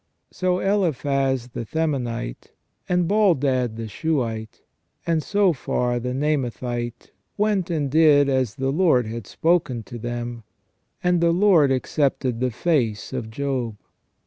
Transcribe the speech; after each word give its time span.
So 0.31 0.57
Eliphaz, 0.61 1.49
the 1.49 1.63
Themanite, 1.63 2.53
and 2.89 3.07
Baldad, 3.07 3.75
the 3.75 3.87
Suhite, 3.87 4.61
and 5.05 5.21
Sophar, 5.21 5.99
the 5.99 6.09
Naamathite, 6.11 7.11
went 7.37 7.69
and 7.69 7.87
did 7.91 8.27
as 8.27 8.55
the 8.55 8.71
Lord 8.71 9.05
had 9.05 9.27
spoken 9.27 9.83
to 9.83 9.99
them: 9.99 10.41
and 11.03 11.21
the 11.21 11.31
Lord 11.31 11.71
accepted 11.71 12.39
the 12.39 12.49
face 12.49 13.13
of 13.13 13.29
Job. 13.29 13.75